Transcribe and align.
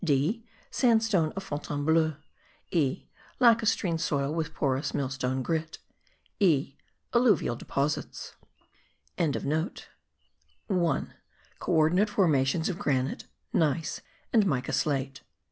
(d) 0.03 0.43
Sandstone 0.71 1.31
of 1.35 1.43
Fontainebleau. 1.43 2.15
(e) 2.71 3.05
Lacustrine 3.39 3.99
soil 3.99 4.33
with 4.33 4.51
porous 4.51 4.95
millstone 4.95 5.43
grit. 5.43 5.77
(e) 6.39 6.75
Alluvial 7.13 7.55
deposits.) 7.55 8.33
1. 9.17 9.43
CO 10.79 11.71
ORDINATE 11.71 12.09
FORMATIONS 12.09 12.67
OF 12.67 12.79
GRANITE, 12.79 13.25
GNEISS 13.53 14.01
AND 14.33 14.47
MICA 14.47 14.73
SLATE. 14.73 15.21